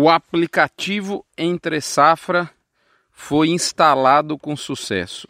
O 0.00 0.08
aplicativo 0.08 1.26
Entre 1.36 1.80
Safra 1.80 2.48
foi 3.10 3.48
instalado 3.48 4.38
com 4.38 4.56
sucesso. 4.56 5.26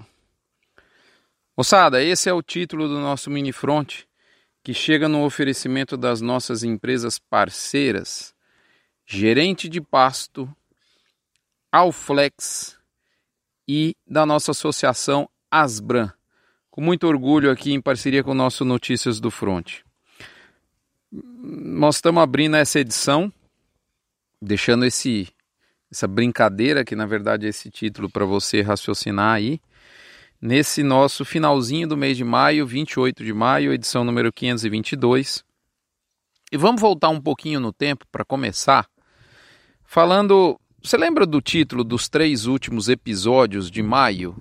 Moçada, 1.56 2.02
esse 2.04 2.28
é 2.28 2.34
o 2.34 2.42
título 2.42 2.86
do 2.86 3.00
nosso 3.00 3.30
mini 3.30 3.50
front 3.50 4.00
que 4.62 4.74
chega 4.74 5.08
no 5.08 5.24
oferecimento 5.24 5.96
das 5.96 6.20
nossas 6.20 6.62
empresas 6.64 7.18
parceiras, 7.18 8.34
Gerente 9.06 9.70
de 9.70 9.80
Pasto, 9.80 10.54
Alflex 11.72 12.76
e 13.66 13.96
da 14.06 14.26
nossa 14.26 14.50
associação 14.50 15.30
Asbran. 15.50 16.12
Com 16.70 16.82
muito 16.82 17.06
orgulho 17.06 17.50
aqui 17.50 17.72
em 17.72 17.80
parceria 17.80 18.22
com 18.22 18.32
o 18.32 18.34
nosso 18.34 18.66
Notícias 18.66 19.18
do 19.18 19.30
Front. 19.30 19.78
Nós 21.10 21.94
estamos 21.94 22.22
abrindo 22.22 22.56
essa 22.56 22.78
edição 22.78 23.32
deixando 24.40 24.84
esse 24.84 25.28
essa 25.90 26.06
brincadeira 26.06 26.84
que 26.84 26.94
na 26.94 27.06
verdade 27.06 27.46
é 27.46 27.48
esse 27.48 27.70
título 27.70 28.10
para 28.10 28.24
você 28.26 28.60
raciocinar 28.60 29.34
aí 29.34 29.60
nesse 30.40 30.82
nosso 30.82 31.24
finalzinho 31.24 31.88
do 31.88 31.96
mês 31.96 32.16
de 32.16 32.24
maio, 32.24 32.66
28 32.66 33.24
de 33.24 33.32
maio, 33.32 33.72
edição 33.72 34.04
número 34.04 34.32
522. 34.32 35.42
E 36.52 36.56
vamos 36.56 36.80
voltar 36.80 37.08
um 37.08 37.20
pouquinho 37.20 37.58
no 37.58 37.72
tempo 37.72 38.06
para 38.10 38.24
começar 38.24 38.86
falando, 39.88 40.60
você 40.82 40.98
lembra 40.98 41.24
do 41.24 41.40
título 41.40 41.82
dos 41.82 42.08
três 42.10 42.44
últimos 42.44 42.90
episódios 42.90 43.70
de 43.70 43.82
maio? 43.82 44.36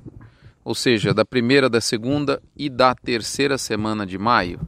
Ou 0.63 0.75
seja, 0.75 1.13
da 1.13 1.23
primeira, 1.23 1.69
da 1.69 1.79
segunda 1.79 2.43
e 2.53 2.69
da 2.69 2.93
terceira 2.93 3.57
semana 3.57 4.05
de 4.05 4.17
maio? 4.17 4.59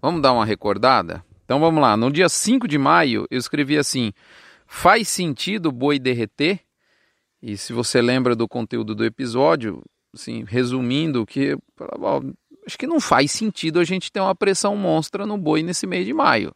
Vamos 0.00 0.22
dar 0.22 0.32
uma 0.32 0.46
recordada? 0.46 1.24
Então 1.44 1.58
vamos 1.58 1.82
lá, 1.82 1.96
no 1.96 2.12
dia 2.12 2.28
5 2.28 2.68
de 2.68 2.78
maio 2.78 3.26
eu 3.28 3.38
escrevi 3.38 3.76
assim: 3.76 4.12
faz 4.68 5.08
sentido 5.08 5.70
o 5.70 5.72
boi 5.72 5.98
derreter? 5.98 6.60
E 7.42 7.56
se 7.56 7.72
você 7.72 8.02
lembra 8.02 8.36
do 8.36 8.46
conteúdo 8.46 8.94
do 8.94 9.04
episódio, 9.04 9.82
assim, 10.14 10.44
resumindo, 10.46 11.24
que 11.24 11.56
acho 12.66 12.78
que 12.78 12.86
não 12.86 13.00
faz 13.00 13.32
sentido 13.32 13.80
a 13.80 13.84
gente 13.84 14.12
ter 14.12 14.20
uma 14.20 14.34
pressão 14.34 14.76
monstra 14.76 15.24
no 15.24 15.38
boi 15.38 15.62
nesse 15.62 15.86
mês 15.86 16.04
de 16.04 16.12
maio. 16.12 16.54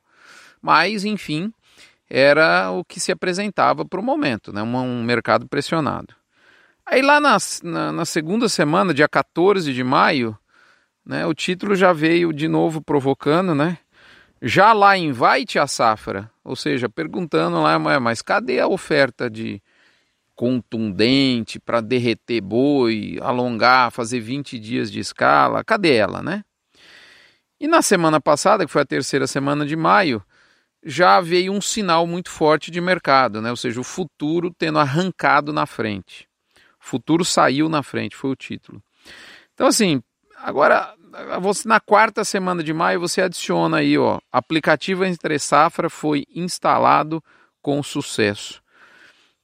Mas, 0.61 1.05
enfim, 1.05 1.53
era 2.09 2.71
o 2.71 2.85
que 2.85 3.01
se 3.01 3.11
apresentava 3.11 3.85
para 3.85 3.99
o 3.99 4.03
momento, 4.05 4.53
né? 4.53 4.63
um, 4.63 5.03
mercado 5.03 5.49
pressionado. 5.49 6.15
Aí 6.85 7.01
lá 7.01 7.19
na, 7.21 7.39
na, 7.63 7.93
na, 7.93 8.05
segunda 8.05 8.49
semana, 8.49 8.93
dia 8.93 9.09
14 9.09 9.73
de 9.73 9.83
maio, 9.83 10.37
né, 11.07 11.25
o 11.27 11.33
título 11.33 11.75
já 11.75 11.93
veio 11.93 12.33
de 12.33 12.49
novo 12.49 12.83
provocando, 12.83 13.55
né? 13.55 13.79
Já 14.45 14.73
lá 14.73 14.99
em 14.99 15.13
Vaite 15.13 15.57
a 15.57 15.69
safra, 15.69 16.29
ou 16.43 16.57
seja, 16.57 16.89
perguntando 16.89 17.63
lá, 17.63 17.79
mas 17.79 18.21
cadê 18.21 18.59
a 18.59 18.67
oferta 18.67 19.31
de 19.31 19.63
contundente 20.35 21.61
para 21.61 21.81
derreter 21.81 22.41
boi, 22.41 23.19
alongar, 23.23 23.93
fazer 23.93 24.19
20 24.19 24.59
dias 24.59 24.91
de 24.91 24.99
escala? 24.99 25.63
Cadê 25.63 25.95
ela, 25.95 26.21
né? 26.21 26.43
E 27.61 27.69
na 27.69 27.83
semana 27.83 28.21
passada, 28.21 28.67
que 28.67 28.73
foi 28.73 28.83
a 28.83 28.85
terceira 28.85 29.29
semana 29.29 29.65
de 29.65 29.77
maio, 29.77 30.21
já 30.85 31.21
veio 31.21 31.53
um 31.53 31.61
sinal 31.61 32.05
muito 32.05 32.29
forte 32.29 32.69
de 32.69 32.81
mercado, 32.81 33.41
né? 33.41 33.51
ou 33.51 33.57
seja, 33.57 33.81
o 33.81 33.85
futuro 33.85 34.53
tendo 34.53 34.81
arrancado 34.81 35.53
na 35.53 35.67
frente. 35.67 36.27
O 36.83 36.85
futuro 36.85 37.25
saiu 37.25 37.69
na 37.69 37.85
frente, 37.85 38.17
foi 38.17 38.31
o 38.31 38.37
título. 38.37 38.83
Então, 39.55 39.69
assim, 39.69 40.03
agora 40.43 40.95
você, 41.41 41.69
na 41.69 41.79
quarta 41.79 42.25
semana 42.25 42.63
de 42.63 42.73
maio 42.73 43.01
você 43.01 43.23
adiciona 43.23 43.79
aí, 43.79 43.97
ó, 43.99 44.19
aplicativo 44.31 45.05
entre 45.05 45.39
safra 45.39 45.91
foi 45.91 46.25
instalado 46.35 47.23
com 47.61 47.83
sucesso. 47.83 48.63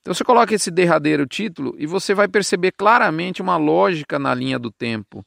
Então 0.01 0.15
você 0.15 0.25
coloca 0.25 0.55
esse 0.55 0.71
derradeiro 0.71 1.27
título 1.27 1.75
e 1.79 1.87
você 1.87 2.15
vai 2.15 2.27
perceber 2.27 2.73
claramente 2.73 3.43
uma 3.43 3.57
lógica 3.57 4.19
na 4.19 4.35
linha 4.35 4.59
do 4.59 4.71
tempo. 4.71 5.25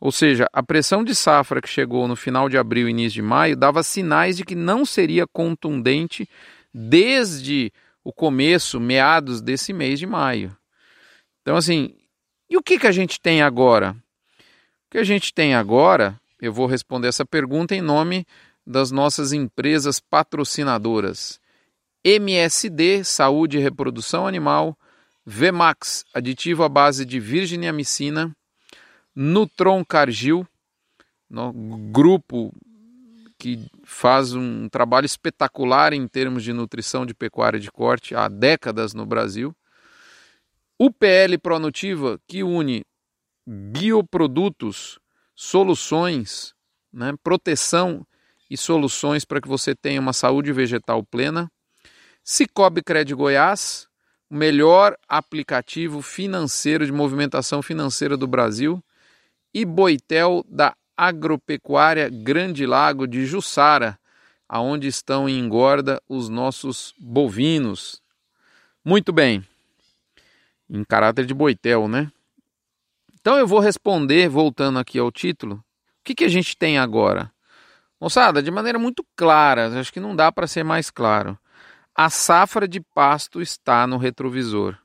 Ou 0.00 0.12
seja, 0.12 0.48
a 0.52 0.62
pressão 0.62 1.02
de 1.02 1.14
safra 1.14 1.60
que 1.60 1.68
chegou 1.68 2.06
no 2.06 2.16
final 2.16 2.48
de 2.48 2.56
abril 2.56 2.88
e 2.88 2.90
início 2.90 3.14
de 3.14 3.22
maio 3.22 3.56
dava 3.56 3.82
sinais 3.82 4.36
de 4.36 4.44
que 4.44 4.54
não 4.54 4.84
seria 4.84 5.26
contundente 5.26 6.28
desde 6.72 7.72
o 8.04 8.12
começo, 8.12 8.80
meados 8.80 9.42
desse 9.42 9.72
mês 9.72 9.98
de 9.98 10.06
maio. 10.06 10.56
Então, 11.42 11.56
assim, 11.56 11.94
e 12.48 12.56
o 12.56 12.62
que, 12.62 12.78
que 12.78 12.86
a 12.86 12.92
gente 12.92 13.20
tem 13.20 13.42
agora? 13.42 13.96
O 14.88 14.90
que 14.92 14.98
a 14.98 15.04
gente 15.04 15.34
tem 15.34 15.54
agora, 15.54 16.18
eu 16.40 16.50
vou 16.50 16.66
responder 16.66 17.08
essa 17.08 17.22
pergunta 17.22 17.74
em 17.74 17.82
nome 17.82 18.26
das 18.66 18.90
nossas 18.90 19.34
empresas 19.34 20.00
patrocinadoras. 20.00 21.38
MSD, 22.02 23.04
Saúde 23.04 23.58
e 23.58 23.60
Reprodução 23.60 24.26
Animal, 24.26 24.74
Vmax, 25.26 26.06
aditivo 26.14 26.64
à 26.64 26.70
base 26.70 27.04
de 27.04 27.20
virginiamicina, 27.20 28.34
Nutron 29.14 29.84
Cargill, 29.84 30.48
no 31.28 31.52
grupo 31.92 32.50
que 33.38 33.66
faz 33.84 34.32
um 34.32 34.70
trabalho 34.70 35.04
espetacular 35.04 35.92
em 35.92 36.08
termos 36.08 36.42
de 36.42 36.54
nutrição 36.54 37.04
de 37.04 37.12
pecuária 37.12 37.60
de 37.60 37.70
corte 37.70 38.14
há 38.14 38.26
décadas 38.26 38.94
no 38.94 39.04
Brasil. 39.04 39.54
UPL 40.80 41.36
Pronutiva, 41.42 42.18
que 42.26 42.42
une 42.42 42.86
bioprodutos, 43.50 44.98
soluções, 45.34 46.54
né, 46.92 47.14
proteção 47.22 48.06
e 48.50 48.58
soluções 48.58 49.24
para 49.24 49.40
que 49.40 49.48
você 49.48 49.74
tenha 49.74 50.00
uma 50.00 50.12
saúde 50.12 50.52
vegetal 50.52 51.02
plena. 51.02 51.50
Cicobi 52.22 52.82
Cred 52.82 53.14
Goiás, 53.14 53.88
o 54.28 54.34
melhor 54.34 54.98
aplicativo 55.08 56.02
financeiro 56.02 56.84
de 56.84 56.92
movimentação 56.92 57.62
financeira 57.62 58.18
do 58.18 58.26
Brasil. 58.26 58.84
E 59.54 59.64
Boitel 59.64 60.44
da 60.46 60.76
Agropecuária 60.94 62.10
Grande 62.10 62.66
Lago 62.66 63.06
de 63.06 63.24
Jussara, 63.24 63.98
aonde 64.46 64.88
estão 64.88 65.26
em 65.26 65.38
engorda 65.38 66.02
os 66.06 66.28
nossos 66.28 66.94
bovinos. 66.98 68.02
Muito 68.84 69.10
bem. 69.10 69.42
Em 70.68 70.84
caráter 70.84 71.24
de 71.24 71.32
Boitel, 71.32 71.88
né? 71.88 72.12
Então 73.28 73.38
eu 73.38 73.46
vou 73.46 73.60
responder, 73.60 74.26
voltando 74.26 74.78
aqui 74.78 74.98
ao 74.98 75.12
título, 75.12 75.56
o 75.56 75.62
que, 76.02 76.14
que 76.14 76.24
a 76.24 76.28
gente 76.30 76.56
tem 76.56 76.78
agora? 76.78 77.30
Moçada, 78.00 78.42
de 78.42 78.50
maneira 78.50 78.78
muito 78.78 79.04
clara, 79.14 79.78
acho 79.78 79.92
que 79.92 80.00
não 80.00 80.16
dá 80.16 80.32
para 80.32 80.46
ser 80.46 80.64
mais 80.64 80.90
claro. 80.90 81.38
A 81.94 82.08
safra 82.08 82.66
de 82.66 82.80
pasto 82.80 83.42
está 83.42 83.86
no 83.86 83.98
retrovisor. 83.98 84.78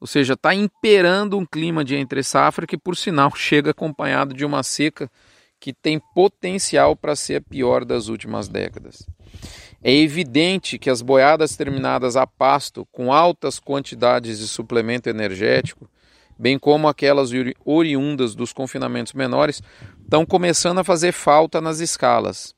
Ou 0.00 0.08
seja, 0.08 0.32
está 0.32 0.52
imperando 0.52 1.38
um 1.38 1.46
clima 1.46 1.84
de 1.84 1.94
entre-safra 1.94 2.66
que, 2.66 2.76
por 2.76 2.96
sinal, 2.96 3.30
chega 3.36 3.70
acompanhado 3.70 4.34
de 4.34 4.44
uma 4.44 4.64
seca 4.64 5.08
que 5.60 5.72
tem 5.72 6.00
potencial 6.16 6.96
para 6.96 7.14
ser 7.14 7.36
a 7.36 7.40
pior 7.40 7.84
das 7.84 8.08
últimas 8.08 8.48
décadas. 8.48 9.06
É 9.80 9.94
evidente 9.94 10.80
que 10.80 10.90
as 10.90 11.00
boiadas 11.00 11.56
terminadas 11.56 12.16
a 12.16 12.26
pasto, 12.26 12.84
com 12.90 13.12
altas 13.12 13.60
quantidades 13.60 14.40
de 14.40 14.48
suplemento 14.48 15.08
energético, 15.08 15.88
bem 16.42 16.58
como 16.58 16.88
aquelas 16.88 17.30
oriundas 17.64 18.34
dos 18.34 18.52
confinamentos 18.52 19.12
menores, 19.12 19.62
estão 20.02 20.26
começando 20.26 20.80
a 20.80 20.84
fazer 20.84 21.12
falta 21.12 21.60
nas 21.60 21.78
escalas. 21.78 22.52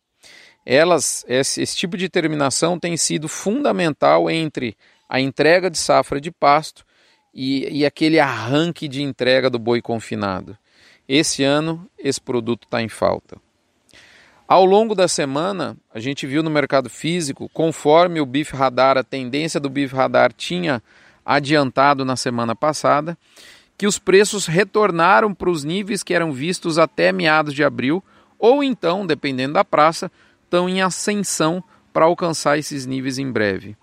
Elas, 0.65 1.23
esse, 1.29 1.61
esse 1.61 1.77
tipo 1.77 1.95
de 1.95 2.09
terminação 2.09 2.79
tem 2.79 2.97
sido 2.97 3.29
fundamental 3.29 4.31
entre 4.31 4.75
a 5.07 5.21
entrega 5.21 5.71
de 5.71 5.77
safra 5.77 6.19
de 6.19 6.31
pasto 6.31 6.83
e, 7.35 7.81
e 7.81 7.85
aquele 7.85 8.19
arranque 8.19 8.89
de 8.89 9.03
entrega 9.03 9.51
do 9.51 9.59
boi 9.59 9.83
confinado. 9.83 10.57
Esse 11.07 11.45
ano, 11.45 11.87
esse 11.99 12.23
produto 12.23 12.65
está 12.65 12.81
em 12.81 12.89
falta. 12.89 13.37
Ao 14.49 14.65
longo 14.65 14.95
da 14.95 15.09
semana, 15.09 15.77
a 15.93 16.01
gente 16.01 16.27
viu 16.27 16.43
no 16.43 16.49
mercado 16.49 16.89
físico, 16.89 17.51
conforme 17.53 18.19
o 18.19 18.25
BIF 18.25 18.57
Radar, 18.57 18.97
a 18.97 19.05
tendência 19.05 19.61
do 19.61 19.69
BIF 19.69 19.95
Radar 19.95 20.33
tinha 20.33 20.83
adiantado 21.23 22.03
na 22.03 22.17
semana 22.17 22.57
passada, 22.57 23.17
que 23.77 23.87
os 23.87 23.99
preços 23.99 24.47
retornaram 24.47 25.35
para 25.35 25.51
os 25.51 25.65
níveis 25.65 26.03
que 26.03 26.15
eram 26.15 26.33
vistos 26.33 26.79
até 26.79 27.13
meados 27.13 27.55
de 27.55 27.65
abril, 27.65 28.03
ou 28.39 28.63
então, 28.63 29.07
dependendo 29.07 29.55
da 29.55 29.65
praça, 29.65 30.11
estão 30.45 30.69
em 30.69 30.83
ascensão 30.83 31.63
para 31.93 32.05
alcançar 32.05 32.59
esses 32.59 32.87
níveis 32.87 33.19
em 33.19 33.31
breve. 33.31 33.77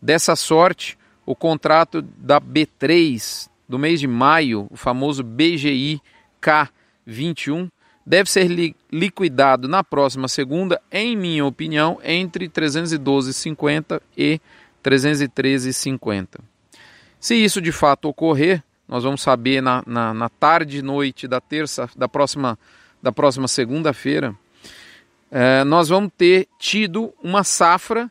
Dessa 0.00 0.36
sorte, 0.36 0.98
o 1.26 1.34
contrato 1.34 2.02
da 2.02 2.40
B3 2.40 3.48
do 3.68 3.78
mês 3.78 4.00
de 4.00 4.06
maio, 4.06 4.66
o 4.70 4.76
famoso 4.76 5.22
BGI 5.22 6.00
K21, 6.40 7.70
deve 8.06 8.30
ser 8.30 8.46
li 8.48 8.76
liquidado 8.92 9.66
na 9.66 9.82
próxima 9.82 10.28
segunda, 10.28 10.80
em 10.92 11.16
minha 11.16 11.44
opinião, 11.44 11.98
entre 12.04 12.48
312,50 12.48 14.00
e 14.16 14.40
313,50. 14.82 16.40
Se 17.18 17.34
isso 17.34 17.60
de 17.60 17.72
fato 17.72 18.08
ocorrer, 18.08 18.62
nós 18.94 19.02
vamos 19.02 19.22
saber 19.22 19.60
na, 19.60 19.82
na, 19.84 20.14
na 20.14 20.28
tarde 20.28 20.78
e 20.78 20.82
noite 20.82 21.26
da 21.26 21.40
terça, 21.40 21.90
da 21.96 22.08
próxima, 22.08 22.56
da 23.02 23.10
próxima 23.10 23.48
segunda-feira, 23.48 24.32
é, 25.32 25.64
nós 25.64 25.88
vamos 25.88 26.12
ter 26.16 26.46
tido 26.60 27.12
uma 27.20 27.42
safra 27.42 28.08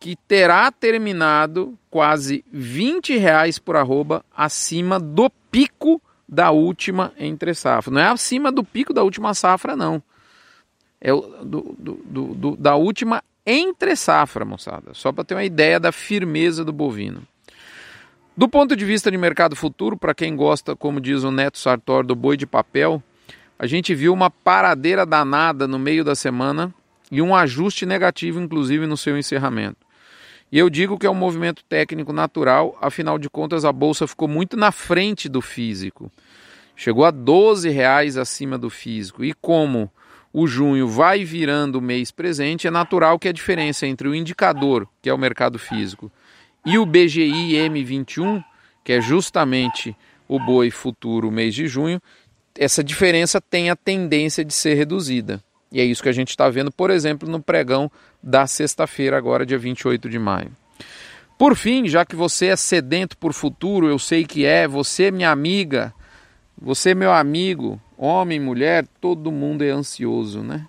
que 0.00 0.16
terá 0.26 0.72
terminado 0.72 1.78
quase 1.90 2.42
20 2.50 3.18
reais 3.18 3.58
por 3.58 3.76
arroba 3.76 4.24
acima 4.34 4.98
do 4.98 5.28
pico 5.50 6.00
da 6.26 6.52
última 6.52 7.12
entre 7.18 7.52
safra. 7.52 7.92
Não 7.92 8.00
é 8.00 8.08
acima 8.08 8.50
do 8.50 8.64
pico 8.64 8.94
da 8.94 9.02
última 9.02 9.34
safra, 9.34 9.76
não. 9.76 10.02
É 10.98 11.12
o, 11.12 11.20
do, 11.20 11.76
do, 11.78 12.34
do, 12.34 12.56
da 12.56 12.76
última 12.76 13.22
entre 13.44 13.94
safra, 13.94 14.46
moçada. 14.46 14.94
Só 14.94 15.12
para 15.12 15.24
ter 15.24 15.34
uma 15.34 15.44
ideia 15.44 15.78
da 15.78 15.92
firmeza 15.92 16.64
do 16.64 16.72
bovino. 16.72 17.28
Do 18.38 18.48
ponto 18.48 18.76
de 18.76 18.84
vista 18.84 19.10
de 19.10 19.18
mercado 19.18 19.56
futuro, 19.56 19.96
para 19.96 20.14
quem 20.14 20.36
gosta, 20.36 20.76
como 20.76 21.00
diz 21.00 21.24
o 21.24 21.30
Neto 21.32 21.58
Sartor, 21.58 22.06
do 22.06 22.14
boi 22.14 22.36
de 22.36 22.46
papel, 22.46 23.02
a 23.58 23.66
gente 23.66 23.96
viu 23.96 24.12
uma 24.12 24.30
paradeira 24.30 25.04
danada 25.04 25.66
no 25.66 25.76
meio 25.76 26.04
da 26.04 26.14
semana 26.14 26.72
e 27.10 27.20
um 27.20 27.34
ajuste 27.34 27.84
negativo, 27.84 28.40
inclusive, 28.40 28.86
no 28.86 28.96
seu 28.96 29.18
encerramento. 29.18 29.78
E 30.52 30.56
eu 30.56 30.70
digo 30.70 30.96
que 30.96 31.04
é 31.04 31.10
um 31.10 31.16
movimento 31.16 31.64
técnico 31.68 32.12
natural, 32.12 32.78
afinal 32.80 33.18
de 33.18 33.28
contas 33.28 33.64
a 33.64 33.72
bolsa 33.72 34.06
ficou 34.06 34.28
muito 34.28 34.56
na 34.56 34.70
frente 34.70 35.28
do 35.28 35.42
físico. 35.42 36.08
Chegou 36.76 37.04
a 37.04 37.10
12 37.10 37.68
reais 37.70 38.16
acima 38.16 38.56
do 38.56 38.70
físico. 38.70 39.24
E 39.24 39.34
como 39.34 39.90
o 40.32 40.46
junho 40.46 40.86
vai 40.86 41.24
virando 41.24 41.80
o 41.80 41.82
mês 41.82 42.12
presente, 42.12 42.68
é 42.68 42.70
natural 42.70 43.18
que 43.18 43.26
a 43.26 43.32
diferença 43.32 43.84
entre 43.84 44.06
o 44.06 44.14
indicador, 44.14 44.88
que 45.02 45.10
é 45.10 45.12
o 45.12 45.18
mercado 45.18 45.58
físico, 45.58 46.08
e 46.68 46.78
o 46.78 46.84
BGI 46.84 47.54
M21, 47.54 48.44
que 48.84 48.92
é 48.92 49.00
justamente 49.00 49.96
o 50.28 50.38
boi 50.38 50.70
futuro 50.70 51.30
mês 51.30 51.54
de 51.54 51.66
junho, 51.66 52.00
essa 52.54 52.84
diferença 52.84 53.40
tem 53.40 53.70
a 53.70 53.76
tendência 53.76 54.44
de 54.44 54.52
ser 54.52 54.74
reduzida. 54.74 55.42
E 55.72 55.80
é 55.80 55.84
isso 55.84 56.02
que 56.02 56.08
a 56.10 56.12
gente 56.12 56.28
está 56.28 56.48
vendo, 56.50 56.70
por 56.70 56.90
exemplo, 56.90 57.28
no 57.28 57.40
pregão 57.40 57.90
da 58.22 58.46
sexta-feira, 58.46 59.16
agora, 59.16 59.46
dia 59.46 59.58
28 59.58 60.10
de 60.10 60.18
maio. 60.18 60.50
Por 61.38 61.56
fim, 61.56 61.88
já 61.88 62.04
que 62.04 62.14
você 62.14 62.48
é 62.48 62.56
sedento 62.56 63.16
por 63.16 63.32
futuro, 63.32 63.88
eu 63.88 63.98
sei 63.98 64.26
que 64.26 64.44
é, 64.44 64.68
você, 64.68 65.10
minha 65.10 65.30
amiga, 65.30 65.94
você, 66.60 66.94
meu 66.94 67.12
amigo, 67.12 67.80
homem, 67.96 68.38
mulher, 68.38 68.86
todo 69.00 69.32
mundo 69.32 69.62
é 69.62 69.70
ansioso, 69.70 70.42
né? 70.42 70.66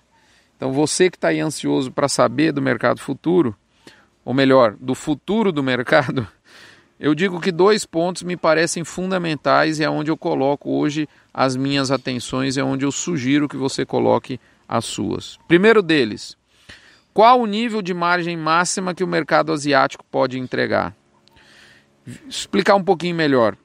Então, 0.56 0.72
você 0.72 1.10
que 1.10 1.16
está 1.16 1.28
aí 1.28 1.40
ansioso 1.40 1.90
para 1.90 2.08
saber 2.08 2.52
do 2.52 2.62
mercado 2.62 3.00
futuro, 3.00 3.56
ou 4.24 4.34
melhor, 4.34 4.76
do 4.80 4.94
futuro 4.94 5.52
do 5.52 5.62
mercado, 5.62 6.26
eu 6.98 7.14
digo 7.14 7.40
que 7.40 7.50
dois 7.50 7.84
pontos 7.86 8.22
me 8.22 8.36
parecem 8.36 8.84
fundamentais 8.84 9.78
e 9.78 9.84
é 9.84 9.90
onde 9.90 10.10
eu 10.10 10.16
coloco 10.16 10.70
hoje 10.70 11.08
as 11.32 11.56
minhas 11.56 11.90
atenções, 11.90 12.56
é 12.56 12.62
onde 12.62 12.84
eu 12.84 12.92
sugiro 12.92 13.48
que 13.48 13.56
você 13.56 13.84
coloque 13.84 14.38
as 14.68 14.84
suas. 14.84 15.38
Primeiro 15.48 15.82
deles, 15.82 16.36
qual 17.12 17.40
o 17.40 17.46
nível 17.46 17.82
de 17.82 17.92
margem 17.92 18.36
máxima 18.36 18.94
que 18.94 19.02
o 19.02 19.08
mercado 19.08 19.52
asiático 19.52 20.04
pode 20.10 20.38
entregar? 20.38 20.94
Explicar 22.28 22.76
um 22.76 22.84
pouquinho 22.84 23.14
melhor. 23.14 23.56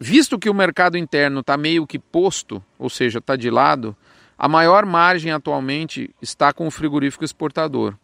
Visto 0.00 0.38
que 0.38 0.50
o 0.50 0.54
mercado 0.54 0.96
interno 0.96 1.40
está 1.40 1.56
meio 1.56 1.86
que 1.86 1.98
posto, 1.98 2.62
ou 2.78 2.88
seja, 2.88 3.18
está 3.18 3.36
de 3.36 3.50
lado, 3.50 3.96
a 4.36 4.48
maior 4.48 4.86
margem 4.86 5.32
atualmente 5.32 6.14
está 6.22 6.52
com 6.52 6.66
o 6.66 6.70
frigorífico 6.70 7.24
exportador. 7.24 7.94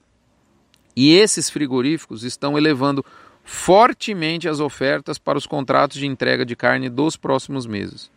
E 0.96 1.12
esses 1.14 1.50
frigoríficos 1.50 2.23
estão 2.23 2.56
elevando 2.56 3.05
fortemente 3.44 4.49
as 4.49 4.61
ofertas 4.61 5.19
para 5.19 5.37
os 5.37 5.46
contratos 5.46 5.99
de 5.99 6.06
entrega 6.06 6.44
de 6.44 6.56
carne 6.56 6.88
dos 6.88 7.17
próximos 7.17 7.67
meses. 7.67 8.11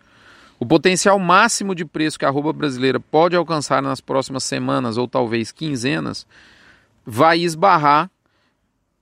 O 0.60 0.66
potencial 0.66 1.20
máximo 1.20 1.76
de 1.76 1.86
preço 1.86 2.18
que 2.18 2.26
a 2.26 2.30
arroba 2.30 2.52
brasileira 2.52 3.00
pode 3.00 3.36
alcançar 3.36 3.82
nas 3.82 4.02
próximas 4.02 4.44
semanas 4.44 4.98
ou 4.98 5.08
talvez 5.08 5.52
quinzenas 5.52 6.26
vai 7.06 7.40
esbarrar 7.40 8.10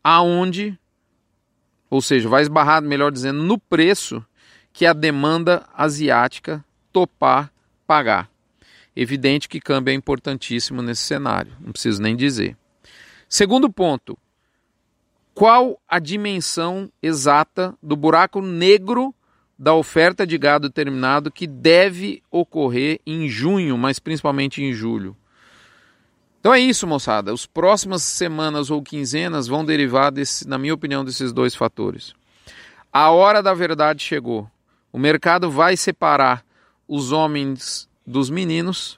aonde, 0.04 0.77
ou 1.89 2.01
seja, 2.01 2.27
vai 2.27 2.42
esbarrar, 2.42 2.81
melhor 2.81 3.12
dizendo, 3.12 3.42
no 3.42 3.57
preço 3.57 4.24
que 4.74 4.86
a 4.86 4.94
demanda 4.94 5.66
asiática 5.74 6.63
topar 6.92 7.51
pagar. 7.88 8.30
Evidente 8.95 9.48
que 9.48 9.60
câmbio 9.60 9.92
é 9.92 9.95
importantíssimo 9.95 10.81
nesse 10.81 11.04
cenário, 11.04 11.54
não 11.60 11.72
preciso 11.72 12.01
nem 12.01 12.16
dizer. 12.16 12.57
Segundo 13.36 13.70
ponto, 13.70 14.18
qual 15.34 15.78
a 15.90 16.00
dimensão 16.00 16.90
exata 17.04 17.78
do 17.84 17.94
buraco 17.94 18.42
negro 18.42 19.14
da 19.60 19.74
oferta 19.74 20.26
de 20.26 20.38
gado 20.38 20.70
terminado 20.70 21.30
que 21.30 21.46
deve 21.46 22.24
ocorrer 22.32 23.02
em 23.06 23.28
junho, 23.28 23.78
mas 23.78 24.00
principalmente 24.00 24.64
em 24.64 24.72
julho. 24.72 25.18
Então 26.40 26.54
é 26.54 26.62
isso, 26.62 26.88
moçada. 26.88 27.34
As 27.34 27.46
próximas 27.46 28.04
semanas 28.04 28.72
ou 28.72 28.82
quinzenas 28.82 29.48
vão 29.48 29.66
derivar, 29.66 30.14
desse, 30.14 30.48
na 30.48 30.58
minha 30.58 30.74
opinião, 30.74 31.04
desses 31.04 31.34
dois 31.34 31.54
fatores. 31.54 32.14
A 32.90 33.12
hora 33.12 33.44
da 33.44 33.54
verdade 33.54 34.02
chegou. 34.02 34.50
O 34.94 34.98
mercado 34.98 35.52
vai 35.52 35.76
separar 35.76 36.42
os 36.88 37.12
homens 37.12 37.90
dos 38.08 38.30
meninos, 38.30 38.98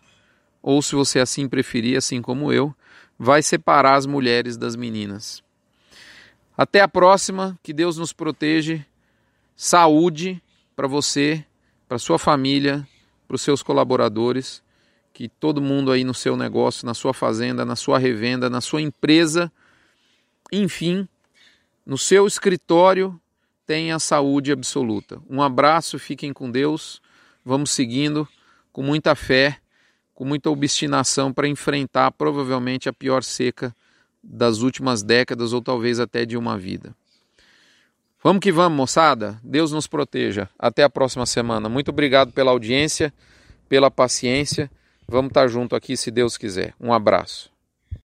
ou 0.62 0.80
se 0.84 0.94
você 0.94 1.20
assim 1.20 1.50
preferir, 1.50 1.98
assim 1.98 2.22
como 2.22 2.54
eu, 2.54 2.72
vai 3.18 3.42
separar 3.42 3.96
as 3.96 4.06
mulheres 4.06 4.58
das 4.58 4.76
meninas. 4.76 5.44
Até 6.58 6.82
a 6.82 6.88
próxima, 6.88 7.58
que 7.62 7.74
Deus 7.74 7.98
nos 7.98 8.14
proteja, 8.14 8.86
saúde 9.56 10.42
para 10.76 10.88
você, 10.88 11.44
para 11.88 12.00
sua 12.00 12.20
família, 12.20 12.88
para 13.28 13.36
os 13.36 13.42
seus 13.42 13.62
colaboradores, 13.62 14.64
que 15.14 15.28
todo 15.28 15.62
mundo 15.62 15.92
aí 15.92 16.04
no 16.04 16.14
seu 16.14 16.38
negócio, 16.38 16.86
na 16.86 16.94
sua 16.94 17.14
fazenda, 17.14 17.66
na 17.66 17.76
sua 17.76 17.98
revenda, 17.98 18.50
na 18.50 18.62
sua 18.62 18.82
empresa, 18.82 19.52
enfim, 20.52 21.08
no 21.86 21.98
seu 21.98 22.28
escritório 22.28 23.20
tenha 23.66 24.00
saúde 24.00 24.52
absoluta. 24.52 25.22
Um 25.30 25.42
abraço, 25.42 26.00
fiquem 26.00 26.32
com 26.32 26.50
Deus. 26.50 27.02
Vamos 27.44 27.72
seguindo 27.72 28.28
com 28.72 28.82
muita 28.82 29.16
fé, 29.16 29.60
com 30.18 30.26
muita 30.26 30.50
obstinação 30.50 31.32
para 31.32 31.48
enfrentar 31.48 32.10
provavelmente 32.10 32.90
a 32.90 32.94
pior 32.94 33.22
seca 33.22 33.72
das 34.24 34.62
últimas 34.62 35.04
décadas 35.04 35.54
ou 35.54 35.62
talvez 35.62 36.00
até 36.00 36.26
de 36.26 36.36
uma 36.36 36.58
vida. 36.58 36.96
Vamos 38.24 38.40
que 38.40 38.52
vamos, 38.52 38.76
moçada. 38.76 39.40
Deus 39.44 39.72
nos 39.72 39.86
proteja. 39.86 40.50
Até 40.58 40.82
a 40.82 40.90
próxima 40.90 41.28
semana. 41.28 41.70
Muito 41.70 41.90
obrigado 41.90 42.34
pela 42.34 42.50
audiência, 42.50 43.14
pela 43.70 43.92
paciência. 43.92 44.72
Vamos 45.08 45.30
estar 45.30 45.48
junto 45.48 45.76
aqui 45.76 45.96
se 45.96 46.10
Deus 46.10 46.36
quiser. 46.36 46.74
Um 46.82 46.92
abraço. 46.92 47.56